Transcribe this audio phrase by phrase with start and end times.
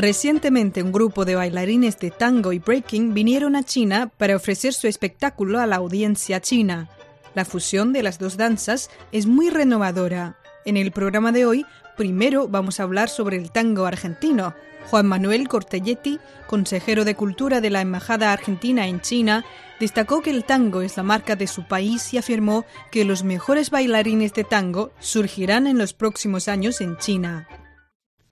[0.00, 4.86] Recientemente un grupo de bailarines de tango y breaking vinieron a China para ofrecer su
[4.86, 6.88] espectáculo a la audiencia china.
[7.34, 10.38] La fusión de las dos danzas es muy renovadora.
[10.64, 11.66] En el programa de hoy,
[11.98, 14.54] primero vamos a hablar sobre el tango argentino.
[14.88, 19.44] Juan Manuel Cortelletti, consejero de Cultura de la Embajada Argentina en China,
[19.80, 23.68] destacó que el tango es la marca de su país y afirmó que los mejores
[23.68, 27.46] bailarines de tango surgirán en los próximos años en China.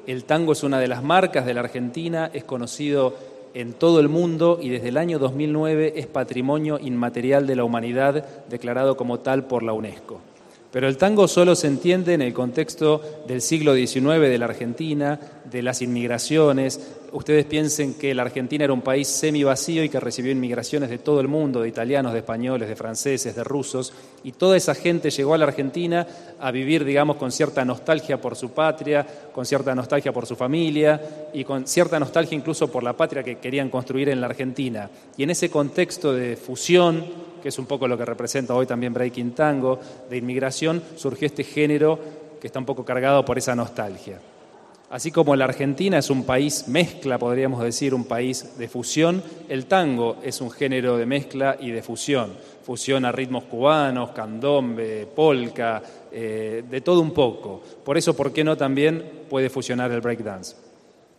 [0.09, 3.15] El tango es una de las marcas de la Argentina, es conocido
[3.53, 8.25] en todo el mundo y desde el año 2009 es patrimonio inmaterial de la humanidad
[8.49, 10.19] declarado como tal por la UNESCO.
[10.73, 15.21] Pero el tango solo se entiende en el contexto del siglo XIX de la Argentina,
[15.51, 16.81] de las inmigraciones.
[17.13, 20.99] Ustedes piensen que la Argentina era un país semi vacío y que recibió inmigraciones de
[20.99, 23.93] todo el mundo, de italianos, de españoles, de franceses, de rusos,
[24.25, 26.07] y toda esa gente llegó a la Argentina
[26.39, 31.01] a vivir, digamos, con cierta nostalgia por su patria, con cierta nostalgia por su familia
[31.33, 34.91] y con cierta nostalgia incluso por la patria que querían construir en la Argentina.
[35.17, 37.05] Y en ese contexto de fusión,
[37.43, 39.81] que es un poco lo que representa hoy también Breaking Tango,
[40.11, 41.99] de inmigración, surgió este género
[42.41, 44.21] que está un poco cargado por esa nostalgia.
[44.91, 49.67] Así como la Argentina es un país mezcla, podríamos decir, un país de fusión, el
[49.67, 52.33] tango es un género de mezcla y de fusión.
[52.63, 57.63] Fusión a ritmos cubanos, candombe, polka, eh, de todo un poco.
[57.85, 60.57] Por eso, ¿por qué no también puede fusionar el breakdance?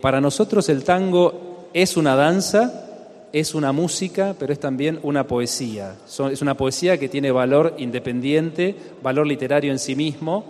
[0.01, 2.85] Para nosotros el tango es una danza
[3.31, 5.95] es una música, pero es también una poesía.
[6.31, 10.45] es una poesía que tiene valor independiente, valor literario en sí mismo,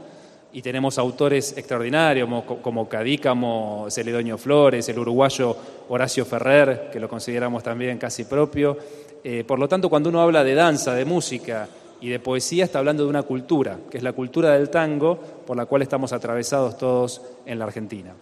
[0.52, 2.28] y tenemos autores extraordinarios
[2.62, 5.56] como, Cadícamo, Celedonio Flores, el uruguayo
[5.90, 8.78] Horacio Ferrer, que lo consideramos también casi propio.
[9.24, 11.68] Eh, por lo tanto, cuando uno habla de danza, de música
[12.02, 15.56] y de poesía, está hablando de una cultura, que es la cultura del tango, por
[15.56, 18.16] la cual estamos atravesados todos en la Argentina.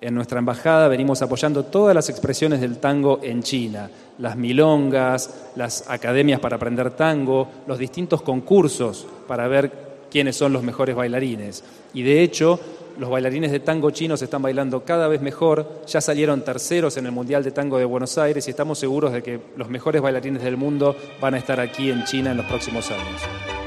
[0.00, 3.88] En nuestra embajada venimos apoyando todas las expresiones del tango en China,
[4.18, 10.62] las milongas, las academias para aprender tango, los distintos concursos para ver quiénes son los
[10.62, 11.64] mejores bailarines.
[11.92, 12.60] Y de hecho,
[13.00, 17.10] los bailarines de tango chinos están bailando cada vez mejor, ya salieron terceros en el
[17.10, 20.56] Mundial de Tango de Buenos Aires y estamos seguros de que los mejores bailarines del
[20.56, 23.63] mundo van a estar aquí en China en los próximos años.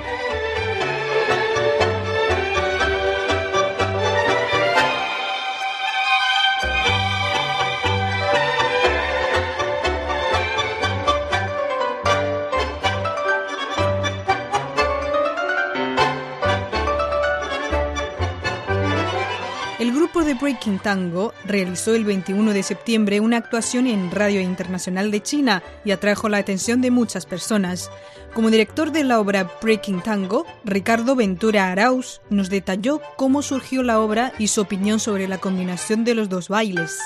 [20.24, 25.62] De Breaking Tango realizó el 21 de septiembre una actuación en Radio Internacional de China
[25.86, 27.92] y atrajo la atención de muchas personas.
[28.34, 34.00] Como director de la obra Breaking Tango, Ricardo Ventura Arauz nos detalló cómo surgió la
[34.00, 37.00] obra y su opinión sobre la combinación de los dos bailes.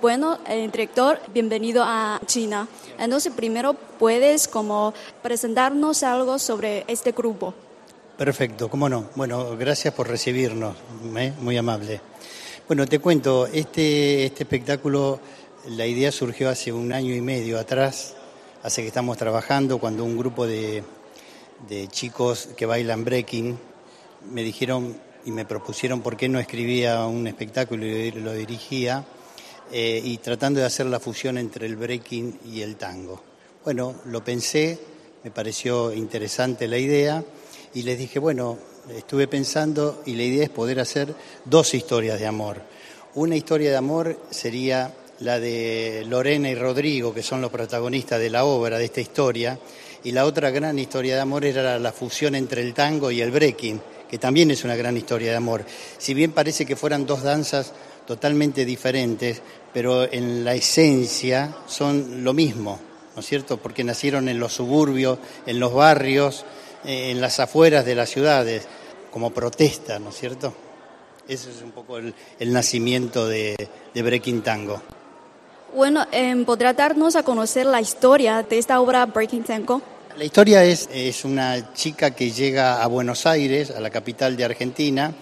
[0.00, 2.68] Bueno, el director, bienvenido a China.
[2.98, 7.54] Entonces, primero puedes como presentarnos algo sobre este grupo.
[8.20, 9.08] Perfecto, cómo no.
[9.14, 10.76] Bueno, gracias por recibirnos,
[11.16, 11.32] ¿eh?
[11.40, 12.02] muy amable.
[12.68, 15.18] Bueno, te cuento, este, este espectáculo,
[15.68, 18.14] la idea surgió hace un año y medio atrás,
[18.62, 20.84] hace que estamos trabajando, cuando un grupo de,
[21.88, 23.58] chicos que bailan breaking
[24.30, 29.02] me dijeron y me propusieron por qué no escribía un espectáculo y lo dirigía,
[29.72, 33.22] eh, y tratando de hacer la fusión entre el breaking y el tango.
[33.64, 34.78] Bueno, lo pensé,
[35.24, 37.24] me pareció interesante la idea
[37.74, 38.58] y les dije, bueno,
[38.94, 41.14] estuve pensando y la idea es poder hacer
[41.44, 42.60] dos historias de amor.
[43.14, 48.30] Una historia de amor sería la de Lorena y Rodrigo, que son los protagonistas de
[48.30, 49.58] la obra, de esta historia,
[50.02, 53.30] y la otra gran historia de amor era la fusión entre el tango y el
[53.30, 55.64] breaking, que también es una gran historia de amor.
[55.98, 57.72] Si bien parece que fueran dos danzas
[58.06, 59.42] totalmente diferentes,
[59.72, 62.80] pero en la esencia son lo mismo,
[63.14, 63.58] ¿no es cierto?
[63.58, 66.44] Porque nacieron en los suburbios, en los barrios,
[66.84, 68.66] en las afueras de las ciudades,
[69.10, 70.54] como protesta, ¿no es cierto?
[71.28, 73.56] Ese es un poco el, nacimiento de,
[73.94, 74.82] Breaking Tango.
[75.74, 79.80] Bueno, eh, ¿podrá darnos a conocer la historia de esta obra Breaking Tango?
[80.16, 84.44] La historia es, es una chica que llega a Buenos Aires, a la capital de
[84.44, 85.14] Argentina,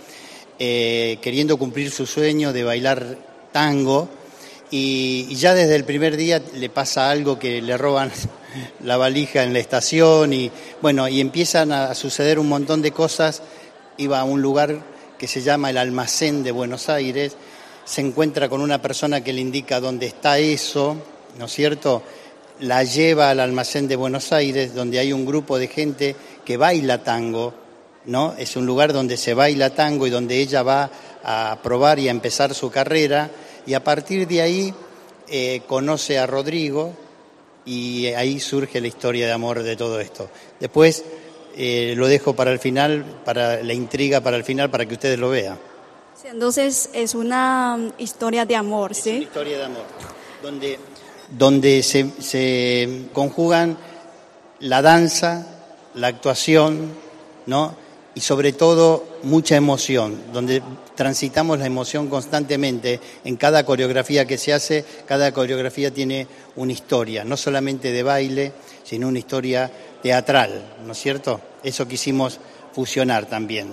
[0.59, 3.17] eh, queriendo cumplir su sueño de bailar
[3.53, 4.09] tango
[4.71, 8.11] y, ya desde el primer día le pasa algo que le roban
[8.85, 10.51] la valija en la estación y
[10.81, 13.43] bueno, y empiezan a suceder un montón de cosas.
[13.97, 14.81] Iba a un lugar
[15.19, 17.37] que se llama el Almacén de Buenos Aires,
[17.85, 20.97] se encuentra con una persona que le indica dónde está eso,
[21.39, 22.03] ¿no es cierto?
[22.61, 26.15] La lleva al Almacén de Buenos Aires, donde hay un grupo de gente
[26.45, 27.55] que baila tango,
[28.05, 28.35] ¿no?
[28.39, 30.91] Es un lugar donde se baila tango y donde ella va
[31.25, 33.31] a probar y a empezar su carrera
[33.67, 34.75] Y a partir de ahí
[35.29, 36.95] eh, conoce a Rodrigo
[37.69, 40.31] y ahí surge la historia de amor de todo esto.
[40.59, 41.05] Después
[41.55, 45.19] eh, lo dejo para el final, para la intriga para el final, para que ustedes
[45.19, 45.59] lo vean.
[46.25, 49.11] entonces es una mm, historia de amor, ¿sí?
[49.11, 49.85] Es una historia de amor,
[50.43, 50.79] donde,
[51.29, 53.77] donde se, se conjugan
[54.61, 55.47] la danza,
[55.93, 56.93] la actuación,
[57.45, 57.77] ¿no?
[58.19, 60.61] Y sobre todo mucha emoción, donde
[60.97, 66.27] transitamos la emoción constantemente en cada coreografía que se hace, cada coreografía tiene
[66.57, 69.71] una historia, no solamente de baile, sino una historia
[70.03, 71.41] teatral, ¿no es cierto?
[71.63, 72.41] Eso quisimos
[72.73, 73.73] fusionar también.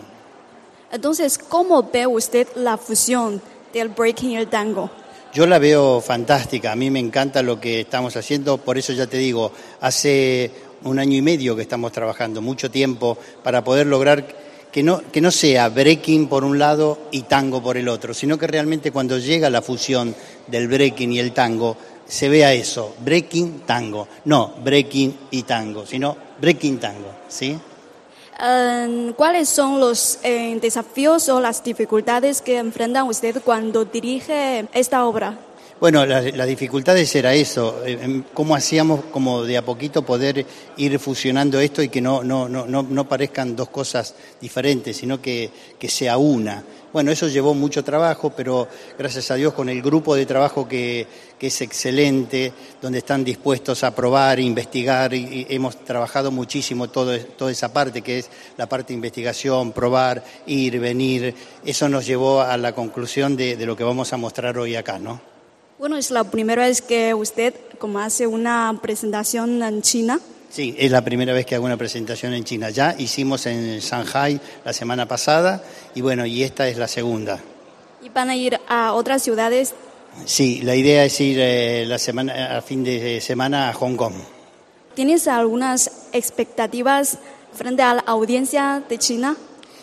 [0.91, 3.41] Entonces, ¿cómo ve usted la fusión
[3.73, 4.91] del breaking y el tango?
[5.33, 9.07] Yo la veo fantástica, a mí me encanta lo que estamos haciendo, por eso ya
[9.07, 9.51] te digo,
[9.81, 10.51] hace
[10.85, 14.25] un año y medio que estamos trabajando, mucho tiempo, para poder lograr
[14.71, 18.37] que no, que no sea breaking por un lado y tango por el otro, sino
[18.37, 20.15] que realmente cuando llega la fusión
[20.47, 21.77] del breaking y el tango,
[22.07, 27.57] se vea eso, breaking, tango, no breaking y tango, sino breaking tango, ¿sí?
[28.37, 35.05] Um, ¿Cuáles son los eh, desafíos o las dificultades que enfrenta usted cuando dirige esta
[35.05, 35.37] obra?
[35.77, 40.45] Bueno, las la dificultades era eso, eh, cómo hacíamos como de a poquito poder
[40.77, 45.49] ir fusionando esto y que no, no, no, no parezcan dos cosas diferentes, sino que,
[45.77, 46.63] que, sea una.
[46.93, 51.07] Bueno, eso llevó mucho trabajo, pero gracias a Dios con el grupo de trabajo que,
[51.37, 57.51] que es excelente, donde están dispuestos a probar, investigar, y, hemos trabajado muchísimo todo, toda
[57.51, 61.35] esa parte, que es la parte de investigación, probar, ir, venir,
[61.65, 64.99] eso nos llevó a la conclusión de, de lo que vamos a mostrar hoy acá,
[64.99, 65.34] ¿no?
[65.77, 70.21] Bueno, es la primera vez que usted como hace una presentación en China.
[70.49, 72.69] Sí, es la primera vez que hago una presentación en China.
[72.69, 75.61] Ya hicimos en Shanghai la semana pasada
[75.93, 77.39] y bueno, y esta es la segunda.
[78.01, 79.73] ¿Y van a ir a otras ciudades?
[80.23, 84.13] Sí, la idea es ir eh, la semana, a fin de semana a Hong Kong.
[84.93, 87.17] ¿Tienes algunas expectativas
[87.53, 89.35] frente a la audiencia de China?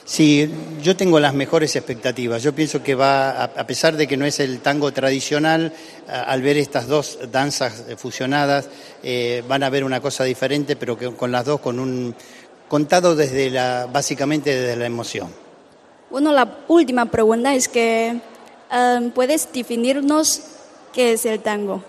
[0.04, 0.50] Sí,
[0.82, 2.42] yo tengo las mejores expectativas.
[2.42, 5.72] Yo pienso que va, a pesar de que no es el tango tradicional,
[6.08, 8.68] al ver estas dos danzas fusionadas,
[9.02, 12.14] eh, van a ver una cosa diferente, pero que con las dos con un
[12.68, 15.28] contado desde la, básicamente desde la emoción.
[16.10, 18.20] Bueno, la última pregunta es que
[18.70, 20.40] em, puedes definirnos
[20.92, 21.82] qué es el tango.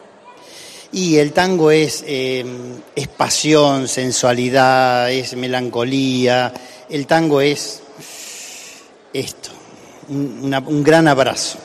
[0.92, 6.54] Y el tango es, em, es pasión, sensualidad, es melancolía.
[6.90, 7.83] El tango es
[9.14, 9.50] esto.
[10.10, 11.60] Un, un gran abrazo.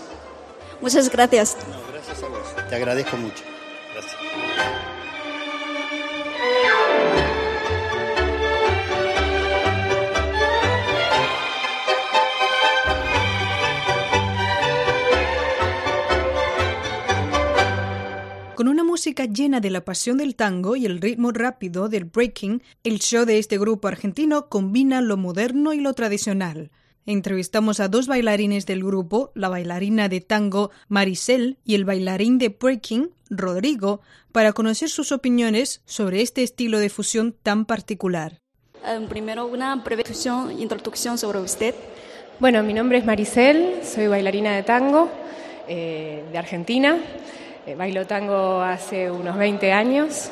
[0.81, 1.57] Muchas gracias.
[1.69, 2.69] No, gracias a vos.
[2.69, 3.43] Te agradezco mucho.
[3.93, 4.17] Gracias.
[18.55, 22.61] Con una música llena de la pasión del tango y el ritmo rápido del breaking,
[22.83, 26.73] el show de este grupo argentino combina lo moderno y lo tradicional.
[27.09, 32.51] Entrevistamos a dos bailarines del grupo, la bailarina de tango Maricel y el bailarín de
[32.51, 38.43] breaking Rodrigo, para conocer sus opiniones sobre este estilo de fusión tan particular.
[38.85, 40.05] Eh, primero, una breve
[40.59, 41.75] introducción sobre usted.
[42.41, 45.09] Bueno, mi nombre es Maricel, soy bailarina de tango
[45.67, 46.99] eh, de Argentina.
[47.65, 50.29] Eh, bailo tango hace unos 20 años.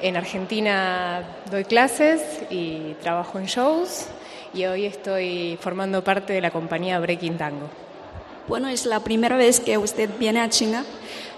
[0.00, 4.06] En Argentina doy clases y trabajo en shows
[4.54, 7.68] y hoy estoy formando parte de la compañía Breaking Tango.
[8.46, 10.84] Bueno, ¿es la primera vez que usted viene a China?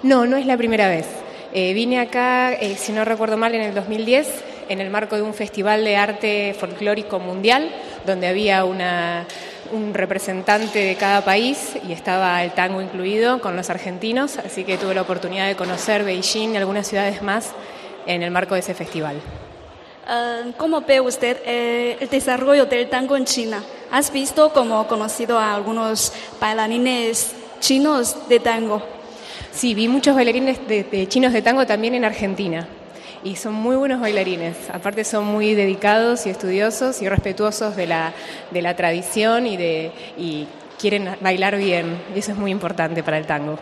[0.02, 1.06] No, no es la primera vez.
[1.52, 5.23] Eh, vine acá, eh, si no recuerdo mal, en el 2010, en el marco de
[5.23, 7.70] un festival de arte folclórico mundial,
[8.04, 9.26] donde había una,
[9.73, 14.76] un representante de cada país y estaba el tango incluido con los argentinos, así que
[14.76, 17.52] tuve la oportunidad de conocer Beijing y algunas ciudades más
[18.06, 19.23] en el marco de ese festival.
[20.08, 23.64] Ah, ¿Cómo ve usted eh, el desarrollo del tango en China?
[23.90, 28.82] ¿Has visto como conocido a algunos bailarines chinos de tango?
[29.50, 32.68] Sí, vi muchos bailarines de, chinos de tango también en Argentina
[33.25, 34.56] y son muy buenos bailarines.
[34.72, 38.12] Aparte son muy dedicados y estudiosos y respetuosos de la,
[38.52, 40.46] de la tradición y, de, y
[40.78, 42.00] quieren bailar bien.
[42.14, 43.58] Y eso es muy importante para el tango.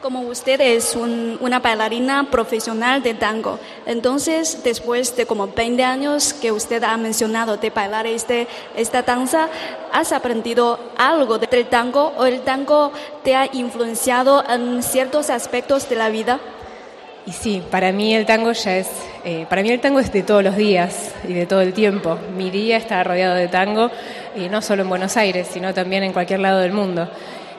[0.00, 6.52] Como usted es una bailarina profesional de tango, entonces después de como 20 años que
[6.52, 9.48] usted ha mencionado de bailar este, esta danza,
[9.92, 12.92] ¿has aprendido algo del tango o el tango
[13.24, 16.38] te ha influenciado en ciertos aspectos de la vida?
[17.26, 18.88] Y sí, para mí el tango ya es,
[19.24, 22.16] eh, para mí el tango es de todos los días y de todo el tiempo.
[22.36, 23.90] Mi día está rodeado de tango,
[24.36, 27.08] y no solo en Buenos Aires, sino también en cualquier lado del mundo.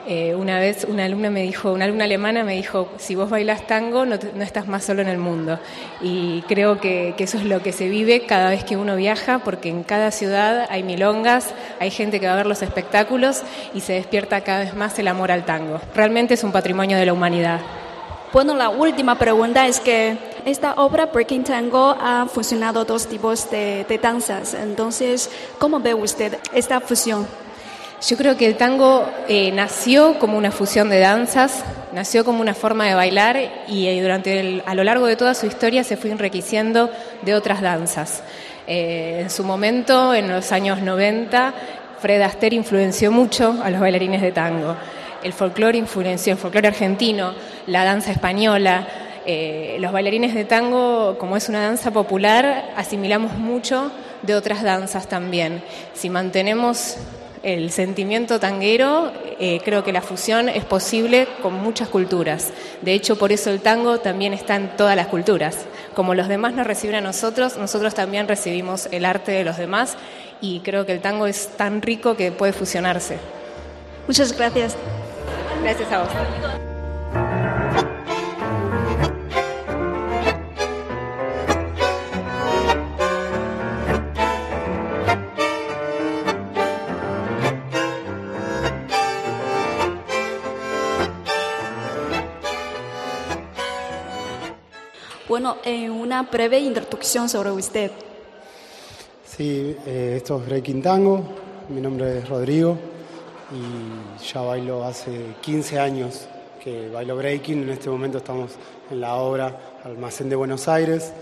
[0.06, 3.66] Eh, una vez una alumna me dijo, una alumna alemana me dijo, si vos bailas
[3.66, 5.58] tango no, estás más solo en el mundo.
[6.00, 9.68] Y creo que, eso es lo que se vive cada vez que uno viaja, porque
[9.68, 13.42] en cada ciudad hay milongas, hay gente que va a ver los espectáculos
[13.74, 15.80] y se despierta cada vez más el amor al tango.
[15.94, 17.60] Realmente es un patrimonio de la humanidad.
[18.32, 23.84] Bueno, la última pregunta es que esta obra Breaking Tango ha fusionado dos tipos de,
[23.88, 24.54] de danzas.
[24.54, 25.28] Entonces,
[25.58, 27.26] ¿cómo ve usted esta fusión?
[28.08, 32.54] Yo creo que el tango eh, nació como una fusión de danzas, nació como una
[32.54, 33.38] forma de bailar
[33.68, 36.88] y eh, durante a lo largo de toda su historia se fue enriqueciendo
[37.20, 38.22] de otras danzas.
[38.66, 41.52] Eh, en su momento, en los años 90,
[42.00, 44.76] Fred Astaire influenció mucho a los bailarines de tango.
[45.22, 47.34] El folclore influenció el folclore argentino,
[47.66, 48.88] la danza española.
[49.78, 53.92] los bailarines de tango, como es una danza popular, asimilamos mucho
[54.22, 55.62] de otras danzas también.
[55.92, 56.96] Si mantenemos
[57.42, 62.52] el sentimiento tanguero, eh, creo que la fusión es posible con muchas culturas.
[62.82, 65.58] De hecho, por eso el tango también está en todas las culturas.
[65.94, 69.96] Como los demás nos reciben a nosotros, nosotros también recibimos el arte de los demás
[70.40, 73.18] y creo que el tango es tan rico que puede fusionarse.
[74.06, 74.76] Muchas gracias.
[75.62, 76.69] Gracias a vos.
[95.64, 97.90] En una breve introducción sobre usted.
[99.24, 101.22] Sí, eh, esto es Breaking Tango,
[101.68, 102.76] mi nombre es Rodrigo
[103.50, 106.28] y ya bailo hace 15 años
[106.62, 108.52] que bailo breaking, en este momento estamos
[108.90, 111.12] en la obra Almacén de Buenos Aires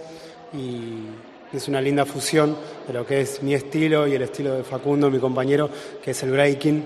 [0.53, 2.57] y es una linda fusión
[2.87, 5.71] de lo que es mi estilo y el estilo de Facundo, mi compañero,
[6.03, 6.85] que es el breaking,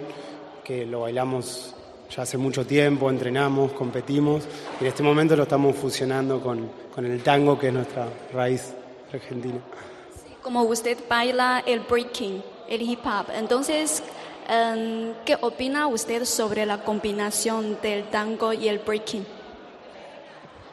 [0.62, 1.74] que lo bailamos
[2.14, 4.44] ya hace mucho tiempo, entrenamos, competimos
[4.78, 8.74] y en este momento lo estamos fusionando con, con el tango, que es nuestra raíz
[9.12, 9.58] argentina.
[10.42, 14.02] Como usted baila el breaking, el hip hop, entonces,
[14.48, 19.24] em, ¿qué opina usted sobre la combinación del tango y el breaking?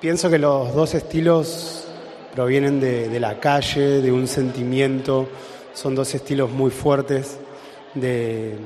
[0.02, 1.86] Pienso que los dos estilos
[2.34, 5.28] provienen de, de la calle, de un sentimiento,
[5.74, 7.38] son dos estilos muy fuertes
[7.94, 8.58] de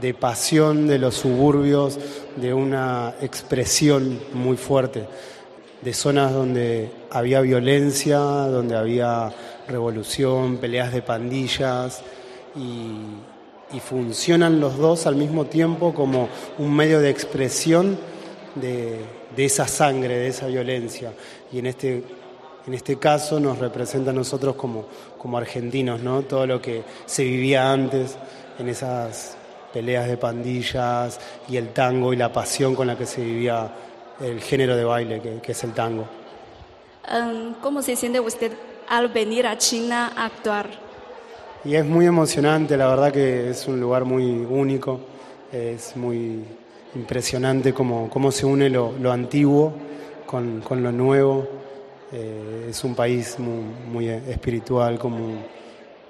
[0.00, 1.98] de pasión de los suburbios,
[2.36, 5.06] de una expresión muy fuerte,
[5.82, 9.32] de zonas donde había violencia, donde había
[9.68, 12.02] revolución, peleas de pandillas
[12.56, 13.20] y,
[13.80, 17.98] funcionan los dos al mismo tiempo como un medio de expresión
[18.54, 19.00] de,
[19.36, 21.12] esa sangre, de esa violencia.
[21.52, 22.04] Y en este,
[22.68, 24.86] en este caso nos representa a nosotros como,
[25.18, 26.22] como argentinos, ¿no?
[26.22, 28.16] todo lo que se vivía antes
[28.60, 29.36] en esas
[29.74, 33.68] peleas de pandillas y el tango y la pasión con la que se vivía
[34.20, 36.04] el género de baile que, es el tango.
[37.08, 38.52] Em, ¿Cómo se siente usted
[38.88, 40.70] al venir a China a actuar?
[41.64, 45.00] Y es muy emocionante, la verdad que es un lugar muy único,
[45.50, 46.44] es muy
[46.94, 49.72] impresionante cómo, cómo se une lo, antiguo
[50.26, 51.48] con, lo nuevo.
[52.12, 55.18] Eh, es un país muy, espiritual, como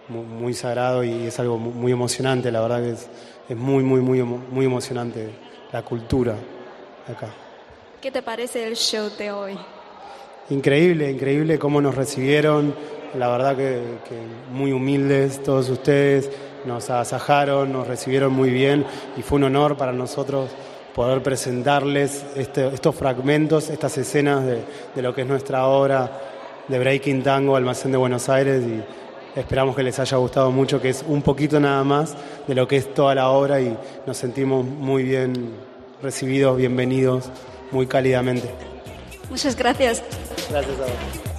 [0.09, 3.09] muy, muy, sagrado y es algo muy emocionante, la verdad que es,
[3.49, 5.31] es muy, muy, muy, muy emocionante
[5.73, 6.35] la cultura
[7.09, 7.29] acá.
[8.01, 9.59] ¿Qué te parece el show de hoy?
[10.51, 12.75] Increíble, increíble cómo nos recibieron,
[13.19, 13.81] la verdad que,
[14.53, 16.31] muy humildes todos ustedes,
[16.65, 18.85] nos agasajaron, nos recibieron muy bien
[19.17, 20.51] y fue un honor para nosotros
[20.95, 24.63] poder presentarles este, estos fragmentos, estas escenas de,
[24.95, 26.21] de, lo que es nuestra obra
[26.69, 28.83] de Breaking Tango, Almacén de Buenos Aires y
[29.37, 32.15] Esperamos que les haya gustado mucho, que es un poquito nada más
[32.47, 33.77] de lo que es toda la obra y
[34.07, 35.51] nos sentimos muy bien
[36.03, 37.31] recibidos, bienvenidos,
[37.73, 38.49] muy cálidamente.
[39.29, 40.03] Muchas gracias.
[40.51, 41.34] Gracias a vos.